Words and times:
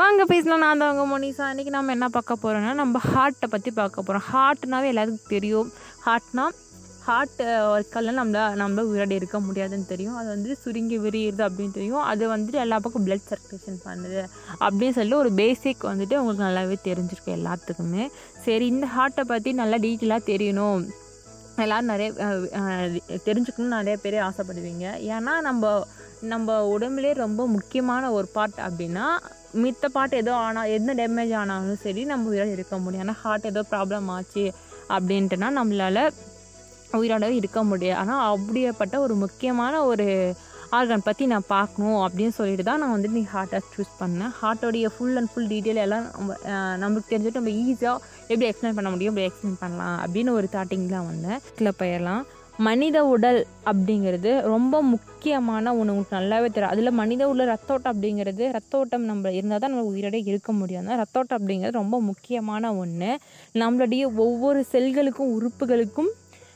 வாங்க 0.00 0.24
பேசலாம். 0.32 0.64
நான் 0.64 0.80
தான் 0.82 0.90
உங்கள் 0.94 1.10
மோனிசா. 1.12 1.44
இன்றைக்கி 1.52 1.72
நம்ம 1.76 1.92
என்ன 1.96 2.08
பார்க்க 2.16 2.42
போகிறோம்னா 2.42 2.72
நம்ம 2.80 3.00
ஹார்ட்டை 3.12 3.48
பற்றி 3.54 3.70
பார்க்க 3.78 4.06
போகிறோம் 4.08 4.26
ஹார்ட்னாவே 4.32 4.90
எல்லாத்துக்கும் 4.92 5.32
தெரியும். 5.36 5.70
ஹார்ட்னா 6.06 6.44
ஹார்ட் 7.06 7.40
ஒர்க்கெல்லாம் 7.72 8.18
நம்மள 8.20 8.40
நம்ம 8.60 8.82
உயிரோடு 8.88 9.14
இருக்க 9.20 9.36
முடியாதுன்னு 9.46 9.86
தெரியும். 9.92 10.16
அது 10.20 10.28
வந்து 10.34 10.50
சுருங்கி 10.62 10.96
விரியுது 11.04 11.42
அப்படின்னு 11.46 11.76
தெரியும். 11.78 12.02
அது 12.10 12.24
வந்துட்டு 12.32 12.58
எல்லா 12.64 12.78
பக்கம் 12.84 13.06
பிளட் 13.06 13.28
சர்க்குலேஷன் 13.30 13.80
பண்ணுது 13.86 14.20
அப்படின்னு 14.64 14.96
சொல்லிட்டு 14.98 15.22
ஒரு 15.24 15.32
பேசிக் 15.40 15.88
வந்துட்டு 15.90 16.18
உங்களுக்கு 16.22 16.46
நல்லாவே 16.48 16.76
தெரிஞ்சிருக்கும் 16.88 17.36
எல்லாத்துக்குமே. 17.38 18.04
சரி 18.46 18.66
இந்த 18.74 18.88
ஹார்ட்டை 18.96 19.24
பற்றி 19.32 19.52
நல்லா 19.62 19.78
டீட்டெயிலாக 19.86 20.28
தெரியணும். 20.32 20.84
எல்லோரும் 21.64 21.90
நிறைய 21.92 22.10
தெரிஞ்சுக்கணும்னு 23.28 23.78
நிறைய 23.78 23.96
பேர் 24.04 24.18
ஆசைப்படுவீங்க. 24.28 24.86
ஏன்னா 25.14 25.34
நம்ம 25.48 25.72
நம்ம 26.32 26.56
உடம்புலே 26.76 27.10
ரொம்ப 27.24 27.42
முக்கியமான 27.56 28.04
ஒரு 28.16 28.28
பார்ட் 28.36 28.58
அப்படின்னா 28.66 29.06
மித்த 29.62 29.84
பாட்டு 29.94 30.16
ஏதோ 30.22 30.32
ஆனால் 30.46 30.72
எந்த 30.76 30.90
டேமேஜ் 31.00 31.32
ஆனாலும் 31.40 31.80
சரி 31.84 32.02
நம்ம 32.10 32.30
உயிரோட 32.32 32.50
இருக்க 32.56 32.76
முடியும். 32.84 33.04
ஆனால் 33.06 33.20
ஹார்ட் 33.22 33.48
ஏதோ 33.52 33.62
ப்ராப்ளம் 33.72 34.10
ஆச்சு 34.16 34.44
அப்படின்ட்டுனா 34.96 35.48
நம்மளால் 35.58 36.02
உயிரோட 37.00 37.26
இருக்க 37.40 37.60
முடியாது. 37.72 37.98
ஆனால் 38.02 38.22
அப்படியேப்பட்ட 38.34 38.96
ஒரு 39.06 39.16
முக்கியமான 39.24 39.74
ஒரு 39.90 40.06
ஆர்கன் 40.78 41.04
பற்றி 41.06 41.24
நான் 41.30 41.50
பார்க்கணும் 41.52 42.00
அப்படின்னு 42.06 42.34
சொல்லிட்டு 42.36 42.64
தான் 42.68 42.80
நான் 42.82 42.94
வந்து 42.94 43.08
நீ 43.14 43.22
ஹார்ட்டை 43.32 43.58
சூஸ் 43.70 43.94
பண்ணேன். 44.02 44.32
ஹார்ட்டோடைய 44.40 44.88
ஃபுல் 44.94 45.16
அண்ட் 45.20 45.30
ஃபுல் 45.32 45.48
டீட்டெயில் 45.52 45.80
எல்லாம் 45.84 46.04
நம்ம 46.18 46.36
நம்மளுக்கு 46.82 46.82
நமக்கு 46.82 47.10
தெரிஞ்சுட்டு 47.12 47.40
நம்ம 47.40 47.54
ஈஸியாக 47.62 47.96
எப்படி 48.30 48.48
எக்ஸ்பிளைன் 48.50 48.76
பண்ண 48.78 48.90
முடியும் 48.94 49.12
எப்படி 49.12 49.28
எக்ஸ்பிளைன் 49.28 49.60
பண்ணலாம் 49.62 49.96
அப்படின்னு 50.04 50.36
ஒரு 50.38 50.48
தாட்டிங்கில் 50.54 51.06
வந்தேன். 51.10 51.40
கிளப் 51.58 51.80
போயிடலாம். 51.80 52.22
மனித 52.66 52.98
உடல் 53.04 53.38
அப்படிங்கிறது 53.64 54.30
ரொம்ப 54.52 54.82
முக்கியமான 54.92 55.72
ஒன்று 55.76 55.92
உங்களுக்கு 55.92 56.16
நல்லாவே 56.18 56.48
தெரியும். 56.48 56.72
அதில் 56.72 56.98
மனித 57.00 57.22
உடல் 57.28 57.46
ரத்த 57.46 57.72
ஓட்டம் 57.74 57.92
அப்படிங்கிறது 57.94 58.44
ரத்த 58.52 58.78
ஓட்டம் 58.78 59.04
நம்ம 59.04 59.32
இருந்தால் 59.32 59.62
தான் 59.62 59.72
நம்ம 59.74 59.84
உயிரோட 59.92 60.16
இருக்க 60.30 60.52
முடியும். 60.52 60.84
தான் 60.84 60.98
ரத்த 60.98 61.18
ஓட்டம் 61.18 61.38
அப்படிங்கிறது 61.38 61.80
ரொம்ப 61.82 62.00
முக்கியமான 62.00 62.72
ஒன்று 62.74 63.10
நம்மளுடைய 63.54 64.04
ஒவ்வொரு 64.16 64.62
செல்களுக்கும் 64.72 65.32
உறுப்புகளுக்கும் 65.36 66.10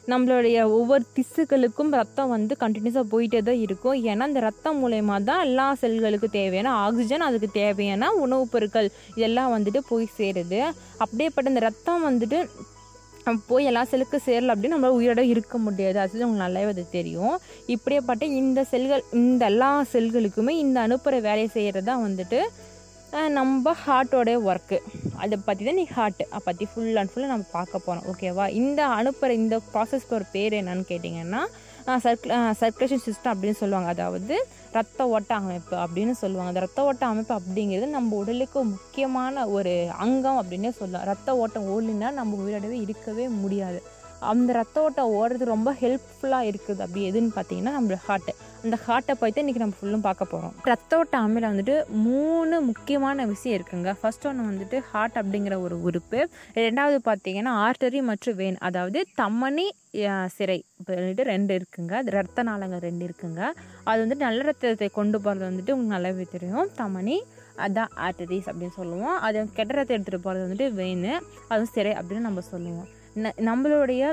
நம்மளுடைய 0.08 0.56
ஒவ்வொரு 0.78 1.05
திசுக்களுக்கும் 1.16 1.92
ரத்தம் 1.98 2.33
வந்து 2.34 2.55
கண்டினியூஸாக 2.61 3.06
போயிட்டே 3.12 3.41
தான் 3.42 3.62
இருக்கும். 3.66 3.96
ஏன்னா 4.11 4.24
இந்த 4.30 4.41
ரத்தம் 4.41 4.80
மூலயமா 4.83 5.16
தான் 5.22 5.42
எல்லா 5.46 5.66
செல்களுக்கும் 5.83 6.36
தேவையான 6.41 6.74
ஆக்சிஜன் 6.86 7.27
அதுக்கு 7.28 7.50
தேவையான 7.62 8.12
உணவுப் 8.24 8.52
பொருட்கள் 8.52 8.91
இதெல்லாம் 9.14 9.55
வந்துட்டு 9.56 9.83
போய் 9.89 10.14
சேருது. 10.18 10.61
அப்படியேப்பட்ட 10.98 11.55
இந்த 11.55 11.64
ரத்தம் 11.70 12.06
வந்துட்டு 12.11 12.41
நம்ம 13.27 13.39
போய் 13.50 13.69
எல்லா 13.70 13.83
செல்லுக்கு 13.91 14.19
சேரல 14.27 14.55
அப்படின்னு 14.55 14.75
நம்மளால் 14.75 14.98
உயிரோட 14.98 15.22
இருக்க 15.33 15.58
முடியாது. 15.67 15.98
அது 16.05 16.25
உங்களுக்கு 16.27 16.44
நல்லாவே 16.44 16.72
அது 16.75 16.84
தெரியும். 16.98 17.34
இப்படியேப்பட்ட 17.75 18.25
இந்த 18.41 18.61
செல்கள் 18.72 19.03
இந்த 19.20 19.44
எல்லா 19.53 19.70
செல்களுக்குமே 19.94 20.55
இந்த 20.64 20.78
அனுப்புகிற 20.86 21.20
வேலையை 21.28 21.50
செய்கிறது 21.56 21.89
தான் 21.91 22.05
வந்துட்டு 22.06 22.41
நம்ம 23.39 23.72
ஹார்ட்டோடைய 23.84 24.36
ஒர்க்கு 24.50 24.78
அதை 25.22 25.36
பற்றி 25.47 25.62
தான் 25.67 25.78
நீ 25.80 25.84
ஹார்ட்டு 25.97 26.25
அதை 26.30 26.41
பற்றி 26.47 26.64
ஃபுல் 26.70 26.97
அண்ட் 27.00 27.11
ஃபுல்லாக 27.11 27.33
நம்ம 27.33 27.47
பார்க்க 27.56 27.80
போகிறோம் 27.84 28.06
ஓகேவா 28.12 28.47
இந்த 28.61 28.80
அனுப்புகிற 28.98 29.34
இந்த 29.42 29.56
ப்ராசஸ்க்கு 29.72 30.17
ஒரு 30.19 30.27
பேர் 30.34 30.56
என்னன்னு 30.61 30.84
கேட்டிங்கன்னா 30.91 31.42
சர்க்கு 32.05 32.28
சர்க்குலேஷன் 32.61 33.05
சிஸ்டம் 33.06 33.33
அப்படின்னு 33.34 33.61
சொல்லுவாங்க. 33.61 33.89
அதாவது 33.95 34.36
ரத்த 34.75 35.08
ஓட்ட 35.08 35.33
அமைப்பு 35.34 35.77
அப்படின்னு 35.77 36.14
சொல்லுவாங்க. 36.22 36.53
அந்த 36.53 36.61
ரத்த 36.61 36.83
ஓட்ட 36.83 37.06
அமைப்பு 37.06 37.34
அப்படிங்கிறது 37.34 37.86
நம்ம 37.86 38.17
உடலுக்கு 38.17 38.64
முக்கியமான 38.64 39.47
ஒரு 39.48 39.75
அங்கம் 39.98 40.39
அப்படின்னே 40.39 40.70
சொல்லலாம். 40.70 41.06
ரத்த 41.06 41.36
ஓட்டம் 41.36 41.69
ஓடலைன்னா 41.75 42.11
நம்ம 42.12 42.33
உயிரோடவே 42.44 42.80
இருக்கவே 42.86 43.28
முடியாது. 43.28 43.83
அந்த 44.33 44.50
ரத்த 44.58 44.83
ஓட்டம் 44.86 45.12
ஓடுறது 45.19 45.44
ரொம்ப 45.55 45.70
ஹெல்ப்ஃபுல்லாக 45.83 46.48
இருக்குது. 46.50 46.83
அப்படி 46.86 47.03
எதுன்னு 47.11 47.33
பார்த்தீங்கன்னா 47.39 47.72
நம்ம 47.77 47.98
ஹார்ட்டு 48.08 48.34
அந்த 48.67 48.77
ஹார்ட்டை 48.84 49.14
பற்றி 49.20 49.39
இன்றைக்கி 49.42 49.62
நம்ம 49.62 49.77
ஃபுல்லும் 49.78 50.05
பார்க்க 50.06 50.33
போகிறோம் 50.33 50.55
ரத்த 50.70 50.98
ஓட்ட 50.98 51.17
அமையில் 51.25 51.48
வந்துட்டு 51.50 51.75
மூணு 52.05 52.56
முக்கியமான 52.69 53.27
விஷயம் 53.33 53.56
இருக்குங்க. 53.58 53.91
ஃபர்ஸ்ட் 54.00 54.27
ஒன்று 54.30 54.48
வந்துட்டு 54.50 54.77
ஹார்ட் 54.91 55.19
அப்படிங்கிற 55.20 55.55
ஒரு 55.67 55.77
உறுப்பு. 55.89 56.20
ரெண்டாவது 56.67 56.98
பார்த்தீங்கன்னா 57.08 57.52
ஆர்டரி 57.67 58.00
மற்றும் 58.11 58.39
வெயின் 58.41 58.58
அதாவது 58.69 59.00
தமனி 59.20 59.67
சிறை. 59.97 60.25
சிரை 60.36 60.58
சொல்லிட்டு 60.89 61.24
ரெண்டு 61.33 61.52
இருக்குங்க. 61.58 61.92
அது 62.02 62.17
ரத்த 62.18 62.42
நாளங்கள் 62.48 62.84
ரெண்டு 62.86 63.05
இருக்குங்க. 63.08 63.42
அது 63.89 63.98
வந்துட்டு 64.02 64.27
நல்ல 64.29 64.40
ரத்தத்தை 64.48 64.89
கொண்டு 64.98 65.18
போகிறது 65.24 65.46
வந்துட்டு 65.51 65.74
உங்களுக்கு 65.77 65.96
நல்லாவே 65.96 66.27
தெரியும். 66.34 66.70
தமனி 66.80 67.17
அதான் 67.64 67.92
ஆர்டரிஸ் 68.07 68.48
அப்படின்னு 68.51 68.77
சொல்லுவோம். 68.80 69.17
அது 69.27 69.46
கெட்ட 69.58 69.73
ரத்தம் 69.79 69.96
எடுத்துகிட்டு 69.96 70.27
போகிறது 70.27 70.45
வந்துட்டு 70.46 70.68
வெயின் 70.80 71.08
அதுவும் 71.51 71.73
சிறை 71.77 71.92
அப்படின்னு 72.01 72.29
நம்ம 72.29 72.42
சொல்லுவோம். 72.55 72.89
ந- 73.17 73.36
நம்மளுடைய 73.41 74.05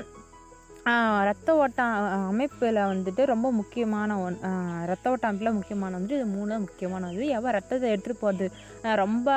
ரத்த 1.24 1.56
ஓட்ட 1.56 1.82
அமைப்பில் 2.28 2.80
வந்துட்டு 2.86 3.26
ரொம்ப 3.26 3.52
முக்கியமான 3.52 4.20
ஒன் 4.20 4.38
ரத்த 4.86 5.10
ஓட்ட 5.10 5.28
அமைப்பில் 5.28 5.52
முக்கியமான 5.52 5.98
வந்துட்டு 5.98 6.18
இது 6.18 6.26
மூணு 6.28 6.60
முக்கியமான 6.60 7.06
வந்து 7.06 7.28
எவ்வளோ 7.28 7.52
ரத்தத்தை 7.52 7.92
எடுத்துகிட்டு 7.92 8.20
போகிறது 8.20 8.48
ரொம்ப 8.96 9.28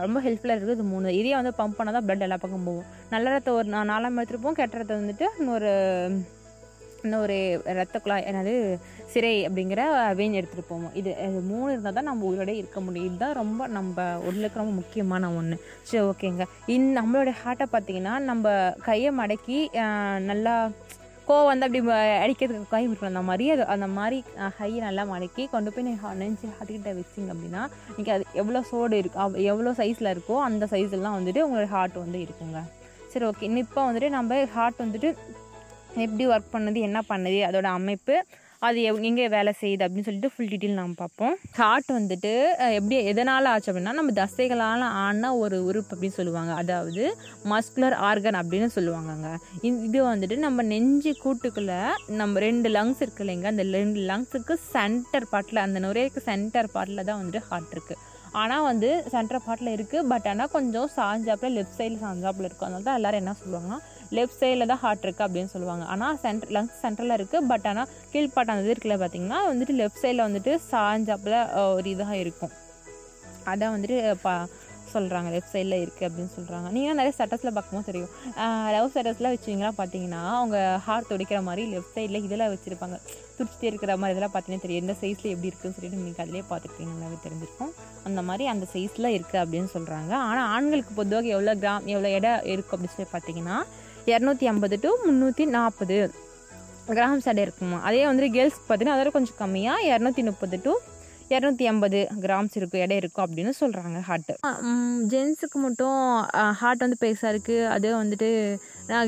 ரொம்ப 0.00 0.20
ஹெல்ப்ஃபுல்லாக 0.20 0.56
இருக்குது 0.56 0.70
இது 0.70 0.84
மூணு. 0.84 1.14
இதே 1.14 1.34
வந்து 1.34 1.52
பம்ப் 1.58 1.78
பண்ணால் 1.78 1.92
தான் 1.92 2.06
ப்ளட் 2.06 2.18
எல்லா 2.18 2.36
பக்கம் 2.36 2.64
போகும். 2.64 2.84
நல்ல 3.10 3.30
ரத்தம் 3.30 3.54
ஒரு 3.54 3.68
நாலாம் 3.84 4.14
எடுத்துகிட்டு 4.14 4.42
போவோம் 4.42 4.54
கெட்ட 4.54 4.78
ரத்தம் 4.78 5.02
வந்துட்டு 5.02 5.28
இன்னொரு 5.38 5.72
ஒரு 7.24 7.36
ரத்த 7.78 7.96
குழாய் 8.04 8.26
என்னது 8.30 8.52
சிறை 9.12 9.32
அப்படிங்கிற 9.46 9.82
வெயின் 10.18 10.36
எடுத்துகிட்டு 10.38 10.70
போவோம். 10.70 10.94
இது 11.00 11.10
இது 11.26 11.40
மூணு 11.50 11.68
இருந்தால் 11.72 11.96
தான் 11.98 12.08
நம்ம 12.10 12.26
உயிரோட 12.30 12.52
இருக்க 12.60 12.80
முடியும். 12.86 13.08
இதுதான் 13.08 13.38
ரொம்ப 13.40 13.66
நம்ம 13.76 14.06
உடலுக்கு 14.26 14.60
ரொம்ப 14.62 14.74
முக்கியமான 14.80 15.30
ஒன்று 15.40 15.58
சரி 15.90 16.02
ஓகேங்க. 16.10 16.46
இந் 16.76 16.88
நம்மளுடைய 16.98 17.34
ஹார்ட்டை 17.42 17.68
பார்த்தீங்கன்னா 17.74 18.16
நம்ம 18.30 18.54
கையை 18.88 19.12
மடக்கி 19.20 19.60
நல்லா 20.30 20.56
கோவம் 21.26 21.48
வந்து 21.50 21.66
அப்படி 21.66 21.80
அடிக்கிறதுக்கு 22.22 22.72
கை 22.72 22.80
விட்டுரும் 22.86 23.10
அந்த 23.10 23.22
மாதிரி 23.28 23.44
அது 23.54 23.62
அந்த 23.74 23.88
மாதிரி 23.98 24.18
ஹையை 24.58 24.80
நல்லா 24.86 25.02
மடக்கி 25.10 25.42
கொண்டு 25.52 25.72
போய் 25.74 25.86
நீங்கள் 25.88 26.16
நெஞ்சு 26.20 26.46
ஹார்ட்டுக்கிட்ட 26.54 26.92
வச்சிங்க 26.98 27.30
அப்படின்னா 27.34 27.62
நீங்கள் 27.96 28.14
அது 28.14 28.24
எவ்வளோ 28.40 28.62
சோடு 28.70 28.98
இருக்கு 29.02 29.44
எவ்வளோ 29.52 29.72
சைஸில் 29.80 30.12
இருக்கோ 30.14 30.38
அந்த 30.48 30.66
சைஸ்லாம் 30.72 31.18
வந்துட்டு 31.18 31.44
உங்களோட 31.46 31.68
ஹார்ட் 31.76 31.98
வந்து 32.04 32.20
இருக்குங்க. 32.26 32.60
சரி 33.12 33.24
ஓகே. 33.30 33.48
இப்போ 33.62 33.80
வந்துட்டு 33.88 34.08
நம்ம 34.16 34.40
ஹார்ட் 34.56 34.82
வந்துட்டு 34.84 35.08
எப்படி 35.94 36.26
ஒர்க் 36.26 36.52
பண்ணுது 36.52 36.80
என்ன 36.80 37.00
பண்ணுது 37.08 37.50
அதோட 37.50 37.62
அமைப்பு 37.62 38.24
அது 38.58 38.80
எவ் 38.80 39.02
எங்கே 39.02 39.28
வேலை 39.28 39.52
செய்யுது 39.60 39.82
அப்படின்னு 39.82 40.02
சொல்லிட்டு 40.02 40.30
ஃபுல் 40.36 40.46
டீட்டெயில் 40.46 40.72
நம்ம 40.72 40.92
பார்ப்போம். 40.96 41.36
ஹார்ட் 41.52 41.84
வந்துட்டு 41.92 42.44
எப்படி 42.72 43.04
எதனால் 43.04 43.44
ஆச்சு 43.44 43.72
அப்படின்னா 43.72 43.92
நம்ம 43.92 44.12
தசைகளால் 44.12 44.80
ஆன 44.80 45.36
ஒரு 45.36 45.64
உறுப்பு 45.64 45.96
அப்படின்னு 45.96 46.08
சொல்லுவாங்க. 46.08 46.52
அதாவது 46.52 47.16
மஸ்குலர் 47.44 47.92
ஆர்கன் 47.92 48.34
அப்படின்னு 48.34 48.68
சொல்லுவாங்கங்க. 48.74 49.36
இது- 49.62 49.84
இது 49.84 50.04
வந்துட்டு 50.04 50.36
நம்ம 50.36 50.62
நெஞ்சு 50.62 51.16
கூட்டுக்குள்ளே 51.24 51.88
நம்ம 52.06 52.38
ரெண்டு 52.38 52.68
லங்ஸ் 52.68 53.00
இருக்கு 53.00 53.24
இல்லைங்க. 53.24 53.44
அந்த 53.44 53.62
ரெண்டு 53.62 54.00
லங்ஸுக்கு 54.00 54.52
சென்டர் 54.52 55.26
பார்ட்டில் 55.32 55.56
அந்த 55.56 55.80
நுரையீரலுக்கு 55.80 56.18
சென்டர் 56.18 56.70
பார்ட்டில் 56.74 57.04
தான் 57.04 57.24
வந்துட்டு 57.24 57.38
ஹார்ட் 57.38 57.72
இருக்குது 57.72 58.10
ஆனால் 58.40 58.66
வந்து 58.68 58.90
சென்டர் 59.14 59.42
பார்ட்டில் 59.46 59.74
இருக்குது 59.76 60.06
பட் 60.10 60.26
ஆனால் 60.30 60.50
கொஞ்சம் 60.54 60.88
சாஞ்சாப்பில் 60.96 61.54
லெஃப்ட் 61.56 61.76
சைடில் 61.78 62.02
சாஞ்சாப்பில் 62.04 62.46
இருக்கும் 62.48 62.66
அதனால 62.68 62.84
தான் 62.86 62.98
எல்லோரும் 62.98 63.20
என்ன 63.22 63.34
சொல்லுவாங்கன்னா 63.42 63.78
லெஃப்ட் 64.16 64.38
சைடில் 64.40 64.70
தான் 64.70 64.80
ஹார்ட் 64.84 65.04
இருக்குது 65.06 65.26
அப்படின்னு 65.26 65.52
சொல்லுவாங்க. 65.54 65.84
ஆனால் 65.94 66.18
சென்டர் 66.24 66.52
லங்ஸ் 66.56 66.80
சென்டரில் 66.84 67.16
இருக்குது 67.18 67.48
பட் 67.52 67.66
ஆனால் 67.70 67.90
கீழ்பாட்டு 68.12 68.52
அந்த 68.54 68.64
இது 68.64 68.74
இருக்குல்ல 68.74 68.98
பார்த்தீங்கன்னா 69.02 69.40
வந்துட்டு 69.50 69.76
லெஃப்ட் 69.80 70.02
சைடில் 70.04 70.26
வந்துட்டு 70.28 70.54
சாஞ்சாப்பில் 70.72 71.38
ஒரு 71.76 71.88
இதாக 71.94 72.16
இருக்கும். 72.24 72.52
அதான் 73.52 73.74
வந்துட்டு 73.76 73.98
பா 74.24 74.34
சொல்கிறாங்க 74.94 75.28
லெஃப்ட் 75.34 75.52
சைடில் 75.54 75.76
இருக்குது 75.82 76.06
அப்படின்னு 76.08 76.32
சொல்கிறாங்க 76.36 76.68
நீங்கள் 76.76 76.96
நிறைய 76.98 77.12
ஸ்டேட்டஸில் 77.16 77.52
பார்க்கும்போது 77.56 77.88
தெரியும். 77.90 78.10
லவ் 78.74 78.88
ஸ்டேட்டஸ்லாம் 78.92 79.34
வச்சிங்களா 79.36 79.70
பார்த்தீங்கன்னா 79.80 80.22
அவங்க 80.38 80.56
ஹார்ட் 80.86 81.10
துடிக்கிற 81.12 81.40
மாதிரி 81.48 81.64
லெஃப்ட் 81.74 81.94
சைடில் 81.98 82.24
இதெல்லாம் 82.26 82.52
வச்சுருப்பாங்க. 82.54 82.96
துடிச்சிட்டே 83.36 83.68
இருக்கிற 83.70 83.92
மாதிரி 84.00 84.14
இதெல்லாம் 84.14 84.34
பார்த்தீங்கன்னா 84.34 84.64
தெரியும். 84.66 84.82
எந்த 84.84 84.96
சைஸில் 85.02 85.30
எப்படி 85.34 85.50
இருக்குன்னு 85.50 85.76
சொல்லிட்டு 85.78 86.00
நீங்கள் 86.00 86.24
அதிலே 86.26 86.44
பார்த்துருப்பீங்க 86.50 86.90
நல்லாவே 86.94 87.18
தெரிஞ்சிருக்கும். 87.26 87.72
அந்த 88.08 88.22
மாதிரி 88.30 88.46
அந்த 88.54 88.66
சைஸில் 88.74 89.14
இருக்குது 89.18 89.42
அப்படின்னு 89.44 89.70
சொல்கிறாங்க 89.76 90.12
ஆனால் 90.30 90.48
ஆண்களுக்கு 90.56 90.94
பொதுவாக 91.00 91.34
எவ்வளோ 91.36 91.54
கிராம் 91.62 91.88
எவ்வளோ 91.94 92.10
இடம் 92.18 92.42
இருக்குது 92.54 92.74
அப்படின்னு 92.76 92.96
சொல்லி 92.96 93.12
பார்த்தீங்கன்னா 93.16 93.58
இரநூத்தி 94.12 94.46
ஐம்பது 94.52 94.76
டு 94.84 94.90
முந்நூற்றி 95.06 95.44
நாற்பது 95.56 95.98
கிராம்ஸ் 96.96 97.28
எடை 97.30 97.42
இருக்குமா? 97.46 97.76
அதே 97.88 98.00
வந்து 98.08 98.28
கேர்ள்ஸ்க்கு 98.36 98.64
பார்த்தீங்கன்னா 98.68 98.96
அதோட 98.96 99.10
கொஞ்சம் 99.16 99.36
கம்மியாக 99.42 99.84
இரநூத்தி 99.88 100.22
முப்பது 100.28 100.56
டு 100.64 100.72
இரநூத்தி 101.34 101.64
ஐம்பது 101.70 101.98
கிராம்ஸ் 102.24 102.56
இருக்கும் 102.58 102.82
எடை 102.84 102.96
இருக்கும் 103.02 103.24
அப்படின்னு 103.26 103.52
சொல்கிறாங்க 103.60 104.00
ஹார்ட்டு 104.08 104.34
ஜென்ஸுக்கு 105.12 105.58
மட்டும் 105.58 105.98
ஹார்ட் 106.60 106.84
வந்து 106.84 106.98
பெருசாக 107.02 107.32
இருக்குது 107.34 107.68
அதே 107.74 107.92
வந்துட்டு 108.00 108.28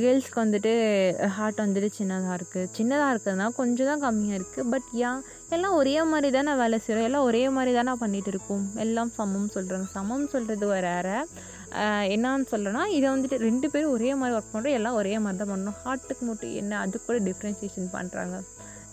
கேர்ள்ஸ்க்கு 0.03 0.43
வந்துட்டு 0.43 0.73
ஹார்ட் 1.37 1.62
வந்துட்டு 1.65 1.91
சின்னதாக 1.99 2.37
இருக்குது 2.38 2.71
சின்னதாக 2.77 3.12
இருக்கிறதுனா 3.15 3.49
கொஞ்சம் 3.61 3.91
தான் 3.91 4.05
கம்மியாக 4.06 4.38
இருக்குது 4.41 4.71
பட் 4.75 4.88
ஏன் 5.09 5.21
எல்லாம் 5.56 5.77
ஒரே 5.81 5.97
மாதிரி 6.12 6.29
தானே 6.37 6.53
வேலை 6.62 6.79
செய்கிறோம் 6.85 7.09
எல்லாம் 7.09 7.27
ஒரே 7.29 7.43
மாதிரி 7.56 7.73
தானே 7.79 7.93
பண்ணிகிட்டு 8.03 8.31
இருக்கோம். 8.35 8.65
எல்லாம் 8.85 9.11
சமம் 9.19 9.50
சொல்கிறாங்க 9.56 9.88
சமம் 9.97 10.31
சொல்கிறது 10.33 10.67
வேற 10.75 11.09
என்னன்னு 12.15 12.47
சொல்கிறேன்னா 12.53 12.85
இதை 12.97 13.06
வந்துட்டு 13.15 13.37
ரெண்டு 13.47 13.67
பேரும் 13.73 13.94
ஒரே 13.97 14.11
மாதிரி 14.21 14.37
ஒர்க் 14.38 14.53
பண்ணுறோம் 14.55 14.77
எல்லாம் 14.79 14.99
ஒரே 15.00 15.15
மாதிரி 15.25 15.38
தான் 15.43 15.53
பண்ணணும். 15.53 15.79
ஹார்ட்டுக்கு 15.85 16.25
மட்டும் 16.29 16.53
என்ன 16.61 16.79
அது 16.85 17.00
கூட 17.06 17.19
டிஃப்ரென்சியேஷன் 17.29 17.88
பண்ணுறாங்க 17.97 18.37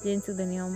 ஜென்ஸுக்கு 0.05 0.39
தனியாக 0.43 0.69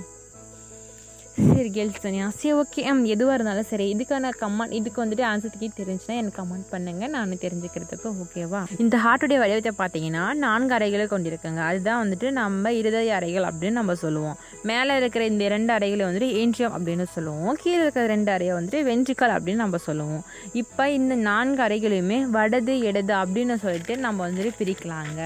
சரி 1.56 1.70
கேர்ள்ஸ் 1.76 2.02
தனியா 2.04 2.26
சரி 2.40 2.54
ஓகே 2.54 2.82
எதுவாக 3.14 3.36
இருந்தாலும் 3.38 3.68
சரி 3.70 3.86
இதுக்கான 3.94 4.30
கமெண்ட் 4.40 4.74
இதுக்கு 4.80 5.00
வந்துட்டு 5.04 5.24
ஆன்சர் 5.30 5.60
கீ 5.60 5.68
தெரிஞ்சுன்னா 5.78 6.16
எனக்கு 6.22 6.38
கமெண்ட் 6.42 6.66
பண்ணுங்கள் 6.72 7.12
நான் 7.16 7.32
தெரிஞ்சுக்கிறதுக்கு 7.44 8.10
ஓகேவா 8.24 8.62
இந்த 8.84 8.96
ஹார்ட்டுடைய 9.04 9.38
வடிவத்தை 9.42 9.72
பார்த்தீங்கன்னா 9.78 10.24
நான்கு 10.34 10.74
அறைகளை 10.78 11.06
கொண்டிருக்குங்க. 11.12 11.62
அதுதான் 11.70 12.02
வந்துட்டு 12.04 12.32
நம்ம 12.32 12.74
இருதய 12.80 13.14
அறைகள் 13.16 13.48
அப்படின்னு 13.50 13.80
நம்ம 13.80 13.96
சொல்லுவோம். 13.96 14.36
மேலே 14.72 14.96
இருக்கிற 14.96 15.26
இந்த 15.26 15.48
ரெண்டு 15.56 15.74
அறைகளை 15.74 16.06
வந்துட்டு 16.08 16.30
ஏன்ஜியம் 16.42 16.76
அப்படின்னு 16.78 17.06
சொல்லுவோம். 17.16 17.54
கீழே 17.62 17.82
இருக்கிற 17.82 18.06
ரெண்டு 18.14 18.32
அறையை 18.32 18.54
வந்துட்டு 18.58 18.82
வெஞ்சிக்கல் 18.90 19.36
அப்படின்னு 19.38 19.64
நம்ம 19.66 19.82
சொல்லுவோம். 19.88 20.24
இப்போ 20.64 20.90
இந்த 20.90 21.16
நான்கு 21.30 21.64
அறைகளையுமே 21.68 22.20
வடது 22.38 22.76
இடது 22.90 23.16
அப்படின்னு 23.22 23.58
சொல்லிட்டு 23.66 23.98
நம்ம 23.98 24.28
வந்துட்டு 24.28 24.54
பிரிக்கலாங்க. 24.62 25.22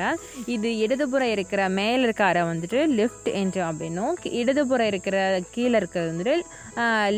இது 0.46 0.78
இடதுபுறம் 0.78 1.34
இருக்கிற 1.38 1.70
மேலே 1.80 2.02
இருக்க 2.02 2.26
அறை 2.26 2.44
வந்துட்டு 2.52 2.82
லெஃப்ட் 3.02 3.32
ஏன்ஜியம் 3.42 3.70
அப்படின்னும் 3.72 4.16
இடதுபுறம் 4.42 4.92
இருக்கிற 4.94 5.18
கீழே 5.52 5.76
இருக்கிறது 5.80 6.18
வந்துட்டு 6.20 6.36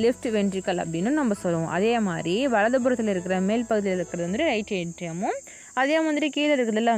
லெஃப்ட் 0.03 0.27
வென்ட்ரிக்கல் 0.37 0.81
அப்படின்னு 0.83 1.11
நம்ம 1.19 1.33
சொல்லுவோம். 1.43 1.71
அதே 1.77 1.93
மாதிரி 2.07 2.35
வலதுபுறத்தில் 2.55 3.11
இருக்கிற 3.13 3.35
மேல் 3.49 3.69
பகுதியில் 3.69 3.97
இருக்கிறது 3.99 4.27
வந்துட்டு 4.27 4.49
ரைட் 4.53 4.73
என்ட்ரியமும் 4.81 5.37
அதே 5.81 5.97
மாதிரி 6.05 6.29
கீழே 6.35 6.51
இருக்கிறதுல 6.55 6.93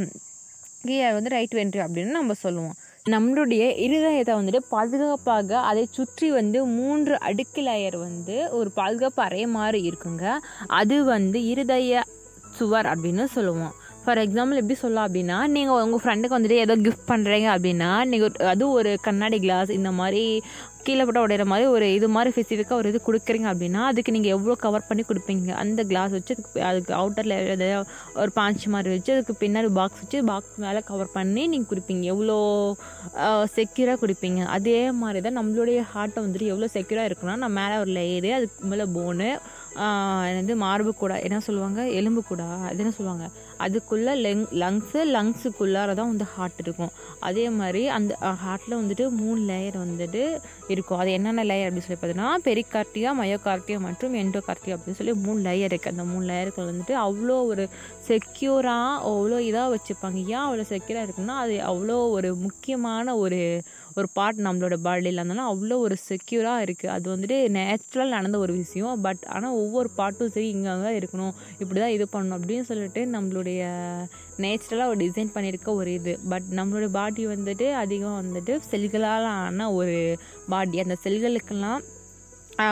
கீழே 0.87 1.09
வந்து 1.17 1.29
ரைட் 1.33 1.53
வென்ட்ரி 1.57 1.81
அப்படின்னு 1.83 2.17
நம்ம 2.19 2.33
சொல்லுவோம். 2.45 2.75
நம்மளுடைய 3.13 3.63
இருதயத்தை 3.85 4.33
வந்துட்டு 4.39 4.61
பாதுகாப்பாக 4.73 5.59
அதை 5.69 5.83
சுற்றி 5.97 6.27
வந்து 6.37 6.59
மூன்று 6.77 7.13
அடுக்கு 7.27 7.61
லேயர் 7.67 7.97
வந்து 8.07 8.35
ஒரு 8.59 8.69
பாதுகாப்பு 8.79 9.21
அறைய 9.27 9.47
மாதிரி 9.57 9.79
இருக்குங்க. 9.89 10.25
அது 10.81 10.97
வந்து 11.13 11.39
இருதய 11.53 12.03
சுவர் 12.57 12.89
அப்படின்னு 12.93 13.25
சொல்லுவோம். 13.37 13.73
ஃபார் 14.03 14.21
எக்ஸாம்பிள் 14.25 14.59
எப்படி 14.61 14.77
சொல்லலாம் 14.83 15.07
அப்படின்னா 15.07 15.37
நீங்கள் 15.55 15.81
உங்கள் 15.85 16.01
ஃப்ரெண்டுக்கு 16.03 16.37
வந்துட்டு 16.37 16.59
ஏதோ 16.65 16.75
கிஃப்ட் 16.85 17.09
பண்ணுறீங்க 17.11 17.47
அப்படின்னா 17.55 17.91
நீங்கள் 18.11 18.51
அது 18.53 18.65
ஒரு 18.79 18.91
கண்ணாடி 19.07 19.37
கிளாஸ் 19.45 19.71
இந்த 19.79 19.91
மாதிரி 20.01 20.23
கீழே 20.87 21.03
போட்டால் 21.07 21.25
உடையிற 21.25 21.43
மாதிரி 21.49 21.65
ஒரு 21.73 21.85
இது 21.97 22.07
மாதிரி 22.15 22.29
ஸ்பெசிஃபிக்காக 22.35 22.79
ஒரு 22.81 22.89
இது 22.91 22.99
கொடுக்குறீங்க 23.05 23.47
அப்படின்னா 23.51 23.81
அதுக்கு 23.89 24.13
நீங்கள் 24.15 24.33
எவ்வளோ 24.35 24.55
கவர் 24.63 24.87
பண்ணி 24.87 25.03
கொடுப்பீங்க? 25.09 25.49
அந்த 25.61 25.81
கிளாஸ் 25.91 26.13
வச்சு 26.15 26.33
அதுக்கு 26.35 26.61
அதுக்கு 26.69 26.93
அவுட்டரில் 26.99 27.35
ஏதாவது 27.53 27.67
ஒரு 28.21 28.31
பாஞ்ச் 28.37 28.65
மாதிரி 28.73 28.91
வச்சு 28.95 29.13
அதுக்கு 29.15 29.35
பின்னாடி 29.43 29.69
பாக்ஸ் 29.79 30.01
வச்சு 30.01 30.19
பாக்ஸ் 30.31 30.59
மேலே 30.65 30.81
கவர் 30.89 31.13
பண்ணி 31.17 31.43
நீங்கள் 31.53 31.71
கொடுப்பீங்க. 31.71 32.03
எவ்வளோ 32.13 32.37
செக்யூராக 33.57 33.97
கொடுப்பீங்க. 34.03 34.41
அதே 34.57 34.79
மாதிரி 35.03 35.21
தான் 35.27 35.39
நம்மளுடைய 35.39 35.79
ஹார்ட்டை 35.93 36.21
வந்துட்டு 36.25 36.51
எவ்வளோ 36.53 36.69
செக்யூராக 36.77 37.09
இருக்குன்னா 37.11 37.37
நான் 37.45 37.57
மேலே 37.61 37.77
ஒரு 37.83 37.93
லேயரு 37.99 38.31
அதுக்கு 38.39 38.71
மேலே 38.73 38.87
போனு 38.97 39.29
என்னது 40.29 40.53
மார்பு 40.55 40.91
கூட 40.95 41.13
என்ன 41.27 41.39
சொல்லுவாங்க? 41.39 41.81
எலும்பு 41.99 42.21
கூட 42.23 42.43
அது 42.69 42.81
என்ன 42.83 42.93
சொல்லுவாங்க? 42.97 43.27
அதுக்குள்ளே 43.65 44.13
லெங் 44.25 44.43
லங்ஸு 44.63 45.01
லங்ஸுக்குள்ளார 45.15 45.93
தான் 45.99 46.09
வந்து 46.11 46.25
ஹார்ட் 46.35 46.59
இருக்கும். 46.63 46.91
அதே 47.19 47.45
மாதிரி 47.59 47.81
அந்த 47.97 48.13
ஹார்ட்டில் 48.43 48.79
வந்துட்டு 48.81 49.05
மூணு 49.09 49.41
லேயர் 49.51 49.77
வந்துட்டு 49.83 50.23
இருக்கும். 50.73 50.99
அது 50.99 51.11
என்னென்ன 51.17 51.43
லேயர் 51.51 51.67
அப்படின்னு 51.67 51.87
சொல்லி 51.87 51.99
பார்த்தீங்கன்னா 52.01 52.31
பெரிகார்டியா 52.47 53.11
மயோகார்டியா 53.21 53.79
மற்றும் 53.87 54.17
எண்டோகார்டியா 54.23 54.75
அப்படின்னு 54.77 54.99
சொல்லி 55.01 55.15
மூணு 55.25 55.39
லேயர் 55.47 55.71
இருக்குது 55.73 55.93
அந்த 55.95 56.03
மூணு 56.03 56.25
லேயருக்குள்ள 56.31 56.71
வந்துட்டு 56.73 56.97
அவ்வளோ 57.05 57.37
ஒரு 57.51 57.65
செக்யூராக 58.09 58.99
அவ்வளோ 59.11 59.39
இதாக 59.49 59.67
வச்சுப்பாங்க. 59.75 60.19
ஏன் 60.33 60.45
அவ்வளோ 60.47 60.65
செக்யூராக 60.73 61.07
இருக்குன்னா 61.07 61.37
அது 61.45 61.55
அவ்வளோ 61.71 61.97
ஒரு 62.17 62.35
முக்கியமான 62.35 63.15
ஒரு 63.15 63.41
ஒரு 63.95 64.09
பார்ட் 64.17 64.39
நம்மளோட 64.45 64.75
பாடியில் 64.85 65.19
இருந்தாலும் 65.19 65.49
அவ்வளோ 65.51 65.77
ஒரு 65.85 65.95
செக்யூராக 66.09 66.63
இருக்குது 66.65 66.93
அது 66.95 67.05
வந்துட்டு 67.13 67.37
நேச்சுரல் 67.57 68.15
நடந்த 68.17 68.37
ஒரு 68.45 68.53
விஷயம். 68.53 69.01
பட் 69.01 69.23
ஆனால் 69.35 69.57
ஒவ்வொரு 69.63 69.89
பார்ட்டும் 69.97 70.33
சரி 70.35 70.47
இங்கே 70.49 70.69
அங்கே 70.75 70.91
இருக்கணும். 70.99 71.33
இப்படி 71.59 71.79
தான் 71.79 71.95
இது 71.97 72.07
பண்ணணும் 72.13 72.37
அப்படின்னு 72.39 72.67
சொல்லிட்டு 72.71 73.03
நம்மளுடைய 73.15 73.63
நேச்சுரலாக 74.43 74.91
ஒரு 74.93 74.99
டிசைன் 75.05 75.33
பண்ணியிருக்க 75.35 75.71
ஒரு 75.81 75.93
இது. 75.93 76.13
பட் 76.29 76.47
நம்மளுடைய 76.59 76.91
பாடி 76.99 77.25
வந்துட்டு 77.27 77.67
அதிகம் 77.83 78.19
வந்துட்டு 78.21 78.55
செல்களால் 78.71 79.27
ஆன 79.33 79.71
ஒரு 79.79 79.97
பாடி 80.53 80.79
அந்த 80.85 80.97
செல்களுக்கெல்லாம் 81.05 81.81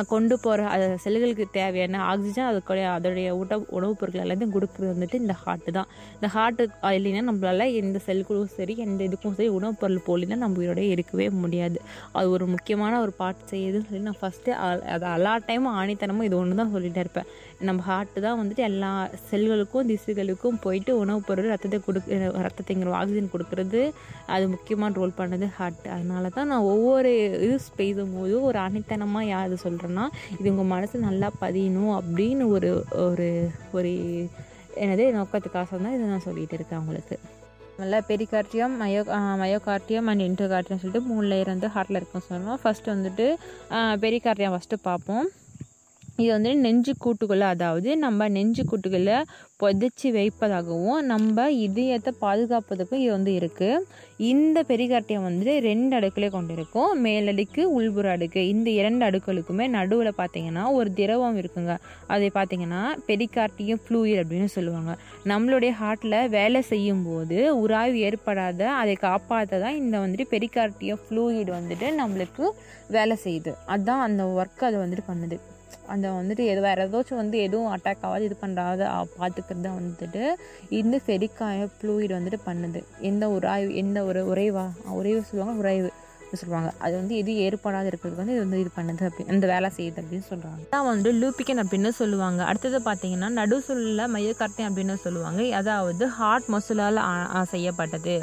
கொண்டு 0.07 0.39
போகிற 0.39 0.65
அது 0.67 0.97
செல்களுக்கு 1.03 1.45
தேவையான 1.51 2.01
ஆக்சிஜன் 2.03 2.49
அதுக்குடைய 2.49 2.85
அதோடைய 2.95 3.29
ஊட்ட 3.29 3.55
உணவுப் 3.69 3.99
பொருட்கள் 3.99 4.23
எல்லாத்தையும் 4.25 4.55
கொடுக்குறது 4.55 4.91
வந்துட்டு 4.93 5.13
இந்த 5.13 5.35
ஹார்ட்டு 5.45 5.71
தான். 5.71 5.89
இந்த 6.13 6.27
ஹார்ட்டு 6.35 6.67
இல்லைன்னா 6.97 7.21
நம்மளால் 7.29 7.73
எந்த 7.73 7.99
செல்களும் 8.05 8.51
சரி 8.57 8.77
எந்த 8.77 9.03
இதுக்கும் 9.03 9.35
சரி 9.37 9.49
உணவுப் 9.49 9.79
பொருள் 9.79 10.05
போலினா 10.07 10.35
நம்ம 10.35 10.61
உயிரோட 10.61 10.77
இருக்கவே 10.77 11.29
முடியாது. 11.29 11.81
அது 12.11 12.29
ஒரு 12.29 12.47
முக்கியமான 12.47 12.99
ஒரு 13.01 13.13
பார்ட் 13.17 13.49
செய்யுதுன்னு 13.51 13.87
சொல்லி 13.89 14.03
நான் 14.09 14.21
ஃபஸ்ட்டு 14.21 14.57
அது 14.93 15.05
எல்லா 15.17 15.37
டைமும் 15.47 15.77
ஆணித்தனமும் 15.81 16.23
இது 16.23 16.37
ஒன்று 16.37 16.55
தான் 16.55 16.73
சொல்லிகிட்டே 16.75 16.97
இருப்பேன். 16.97 17.29
நம்ம 17.67 17.83
ஹார்ட்டு 17.87 18.23
தான் 18.25 18.37
வந்துட்டு 18.39 18.63
எல்லா 18.69 18.91
செல்களுக்கும் 19.29 19.89
திசுகளுக்கும் 19.91 20.59
போயிட்டு 20.65 20.91
உணவுப் 21.01 21.27
பொருள் 21.27 21.49
ரத்தத்தை 21.53 21.79
கொடுக்க 21.87 22.19
ரத்தத்தைங்கிற 22.45 22.93
ஆக்சிஜன் 22.99 23.31
கொடுக்கறது. 23.33 23.81
அது 24.33 24.45
முக்கியமான 24.53 24.95
ரோல் 24.99 25.17
பண்ணது 25.19 25.47
ஹார்ட் 25.57 25.89
அதனால 25.95 26.31
தான் 26.37 26.49
நான் 26.51 26.69
ஒவ்வொரு 26.73 27.11
இது 27.47 27.57
பேசும் 27.81 28.15
போது 28.19 28.37
ஒரு 28.49 28.59
அணித்தனமாக 28.67 29.31
யார் 29.33 29.49
இது 29.49 29.59
சொல்கிறேன்னா 29.67 30.05
இது 30.39 30.47
உங்கள் 30.53 30.71
மனசு 30.75 31.05
நல்லா 31.09 31.29
பதியணும் 31.43 31.93
அப்படின்னு 31.99 32.47
ஒரு 32.55 32.71
ஒரு 33.07 33.29
ஒரு 33.79 33.93
எனது 34.83 35.05
நோக்கத்துக்காக 35.19 35.77
தான் 35.77 35.95
இதை 35.97 36.05
நான் 36.13 36.27
சொல்லிகிட்டு 36.27 36.57
இருக்கேன் 36.57 36.81
உங்களுக்கு. 36.83 37.15
நல்லா 37.81 37.99
pericardium 38.09 38.73
myo 38.81 39.01
myocardium 39.41 40.09
and 40.11 40.23
endocardium 40.27 40.81
சொல்லிட்டு 40.81 41.07
மூணு 41.11 41.25
லேயர் 41.31 41.53
வந்து 41.53 41.69
ஹார்ட்டில் 41.75 41.99
இருக்குன்னு 41.99 42.29
சொன்னோம் 42.31 42.59
ஃபஸ்ட்டு 42.63 42.93
வந்துட்டு 42.93 43.25
பெரிகார்டியம் 44.03 44.53
ஃபஸ்ட்டு 44.55 44.77
பார்ப்போம். 44.89 45.27
இது 46.21 46.31
வந்து 46.35 46.51
நெஞ்சு 46.65 46.93
கூட்டுக்குள்ளே 47.03 47.47
அதாவது 47.53 47.89
நம்ம 48.05 48.27
நெஞ்சு 48.37 48.63
கூட்டுக்குள்ளே 48.71 49.17
புதைச்சி 49.61 50.09
வைப்பதாகவும் 50.15 51.01
நம்ம 51.11 51.43
இதயத்தை 51.65 52.11
பாதுகாப்பதற்கும் 52.23 53.01
இது 53.03 53.11
வந்து 53.15 53.31
இருக்குது 53.39 53.83
இந்த 54.29 54.57
பெரிகாட்டியம் 54.69 55.25
வந்து 55.27 55.51
ரெண்டு 55.67 55.93
அடுக்குலே 55.97 56.29
கொண்டு 56.35 56.53
இருக்கும் 56.57 56.89
மேலடுக்கு 57.05 57.61
உள்புற 57.77 58.07
அடுக்கு. 58.15 58.41
இந்த 58.53 58.67
இரண்டு 58.79 59.03
அடுக்குகளுக்குமே 59.07 59.65
நடுவில் 59.77 60.19
பார்த்தீங்கன்னா 60.21 60.63
ஒரு 60.79 60.89
திரவம் 60.99 61.37
இருக்குங்க. 61.41 61.75
அதை 62.15 62.29
பார்த்தீங்கன்னா 62.37 62.81
பெரிகார்டியம் 63.09 63.81
ஃப்ளூயிட் 63.83 64.21
அப்படின்னு 64.23 64.49
சொல்லுவாங்க. 64.57 64.93
நம்மளுடைய 65.33 65.71
ஹார்ட்டில் 65.81 66.19
வேலை 66.37 66.61
செய்யும் 66.71 67.05
போது 67.09 67.39
உராய்வு 67.63 68.03
ஏற்படாத 68.09 68.61
அதை 68.81 68.97
காப்பாற்ற 69.07 69.59
தான் 69.65 69.79
இந்த 69.83 69.95
வந்துட்டு 70.03 70.27
பெரிகார்டியம் 70.35 71.03
ஃப்ளூயிட் 71.05 71.51
வந்துட்டு 71.59 71.89
நம்மளுக்கு 72.01 72.45
வேலை 72.97 73.17
செய்யுது. 73.25 73.53
அதுதான் 73.73 74.05
அந்த 74.09 74.23
ஒர்க் 74.41 74.67
அது 74.69 74.79
வந்துட்டு 74.85 75.09
பண்ணுது. 75.11 75.37
அந்த 75.93 76.07
வந்துட்டு 76.17 76.43
எது 76.51 76.61
வேறு 76.67 76.83
ஏதாச்சும் 76.85 77.21
வந்து 77.21 77.37
எதுவும் 77.47 77.71
அட்டாக் 77.75 78.05
ஆகாது 78.09 78.27
இது 78.29 78.37
பண்ணுறாத 78.43 78.89
பார்த்துக்கிறது 79.19 79.65
தான் 79.67 79.79
வந்துட்டு 79.79 80.23
இந்த 80.81 81.01
செரிக்காய 81.07 81.69
ஃப்ளூயிட் 81.73 82.17
வந்துட்டு 82.17 82.41
பண்ணுது. 82.49 82.81
எந்த 83.11 83.27
உராய்வு 83.39 83.73
எந்த 83.83 83.99
ஒரு 84.11 84.23
உறைவா 84.33 84.67
உறைவு 84.99 85.21
சொல்லுவாங்க 85.31 85.63
உறைவு 85.63 85.91
சொல்லுவாங்க. 86.39 86.69
அது 86.83 86.93
வந்து 86.99 87.13
எது 87.21 87.31
ஏற்படாத 87.45 87.89
இருக்கிறதுக்கு 87.89 88.21
வந்து 88.21 88.35
இது 88.35 88.43
வந்து 88.43 88.59
இது 88.61 88.69
பண்ணுது 88.75 89.07
அப்படி 89.07 89.23
அந்த 89.33 89.45
வேலை 89.51 89.69
செய்யுது 89.77 89.99
அப்படின்னு 90.01 90.27
சொல்கிறாங்க 90.29 90.61
அதான் 90.67 90.87
வந்து 90.89 91.09
லூப்பிக்கன் 91.21 91.61
அப்படின்னு 91.63 91.89
சொல்லுவாங்க. 91.99 92.41
அடுத்தது 92.49 92.79
பார்த்தீங்கன்னா 92.85 93.29
நடுசுள்ள 93.39 94.05
மையக்கரட்டை 94.13 94.63
அப்படின்னு 94.67 94.95
சொல்லுவாங்க. 95.05 95.41
அதாவது 95.59 96.07
ஹார்ட் 96.17 96.47
மசிலால் 96.53 97.01
செய்யப்பட்டது. 97.53 98.15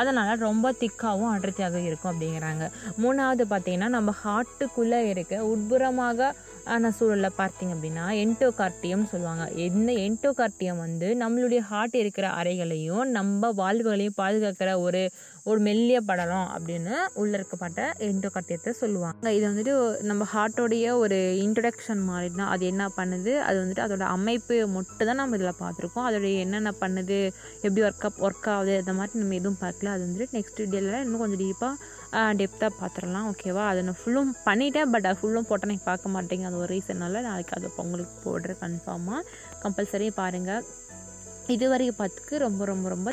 அதனால் 0.00 0.42
ரொம்ப 0.48 0.74
திக்காகவும் 0.82 1.32
அடர்த்தியாக 1.36 1.80
இருக்கும் 1.88 2.12
அப்படிங்கிறாங்க. 2.12 2.66
மூணாவது 3.04 3.46
பார்த்தீங்கன்னா 3.54 3.90
நம்ம 3.96 4.14
ஹார்ட்டுக்குள்ளே 4.24 5.00
இருக்க 5.12 5.42
உட்புறமாக 5.54 6.30
ஆன 6.66 6.90
சூழலில் 6.90 7.38
பார்த்தீங்க 7.38 7.72
அப்படின்னா 7.76 8.04
என்டோகார்டியம்னு 8.22 9.08
சொல்லுவாங்க. 9.10 9.44
இந்த 9.54 9.92
என்டோகார்டியம் 9.92 10.76
வந்து 10.76 11.08
நம்மளுடைய 11.20 11.58
ஹார்ட் 11.58 11.94
இருக்கிற 11.94 12.26
அறைகளையும் 12.28 13.04
நம்ம 13.08 13.50
வாழ்வுகளையும் 13.56 14.18
பாதுகாக்கிற 14.20 14.70
ஒரு 14.80 15.02
ஒரு 15.50 15.60
மெல்லிய 15.66 15.98
படலம் 16.06 16.46
அப்படின்னு 16.54 16.94
உள்ள 17.20 17.32
இருக்கப்பட்ட 17.38 17.80
எண்டோகார்டியத்தை 18.06 18.70
சொல்லுவாங்க. 18.80 19.32
இது 19.36 19.44
வந்துட்டு 19.48 19.74
நம்ம 20.10 20.22
ஹார்ட்டோடைய 20.32 20.86
ஒரு 21.02 21.18
இன்ட்ரடக்ஷன் 21.42 22.00
மாதிரி 22.08 22.28
தான் 22.38 22.50
அது 22.54 22.62
என்ன 22.72 22.84
பண்ணுது? 22.96 23.32
அது 23.48 23.56
வந்துட்டு 23.62 23.84
அதோட 23.84 24.04
அமைப்பு 24.16 24.56
மட்டும் 24.76 25.08
தான் 25.10 25.20
நம்ம 25.20 25.36
இதில் 25.38 25.60
பார்த்துருக்கோம். 25.60 26.06
அதோடைய 26.08 26.38
என்னென்ன 26.44 26.72
பண்ணுது? 26.80 27.18
எப்படி 27.64 27.82
ஒர்க் 27.88 28.06
அப் 28.08 28.18
ஒர்க் 28.28 28.48
ஆகுது? 28.54 28.74
அந்த 28.82 28.94
மாதிரி 29.00 29.20
நம்ம 29.22 29.36
எதுவும் 29.40 29.60
பார்க்கல. 29.64 29.92
அது 29.96 30.04
வந்துட்டு 30.06 30.36
நெக்ஸ்ட் 30.38 30.62
டேல 30.72 31.02
இன்னும் 31.04 31.22
கொஞ்சம் 31.24 31.42
டீப்பாக 31.44 31.74
டெப்த்தாக 32.40 32.72
பார்த்துடலாம் 32.80 33.28
ஓகேவா 33.30 33.62
அதை 33.70 33.80
நான் 33.86 34.00
ஃபுல்லும் 34.00 34.32
பண்ணிட்டேன் 34.48 34.90
பட் 34.94 35.06
அது 35.10 35.20
ஃபுல்லும் 35.20 35.48
போட்டால் 35.50 35.70
எனக்கு 35.70 35.88
பார்க்க 35.90 36.14
மாட்டேங்க. 36.16 36.46
அது 36.50 36.58
ஒரு 36.62 36.70
ரீசன்னால 36.74 37.22
நாளைக்கு 37.28 37.54
அதை 37.58 37.70
உங்களுக்கு 37.84 38.16
போடுறேன் 38.26 38.60
கன்ஃபார்மாக 38.64 39.22
கம்பல்சரி 39.64 40.10
பாருங்கள் 40.20 40.64
இதுவரை 41.54 41.84
பார்த்துக்கு 41.98 42.34
ரொம்ப 42.44 42.62
ரொம்ப 42.70 42.86
ரொம்ப 42.92 43.08